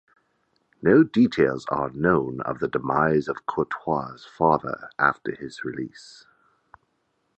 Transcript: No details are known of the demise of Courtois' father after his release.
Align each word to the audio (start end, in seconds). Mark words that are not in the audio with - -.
No 0.81 1.03
details 1.03 1.67
are 1.69 1.91
known 1.91 2.39
of 2.41 2.57
the 2.57 2.67
demise 2.67 3.27
of 3.27 3.45
Courtois' 3.45 4.25
father 4.35 4.89
after 4.97 5.35
his 5.35 5.63
release. 5.63 6.25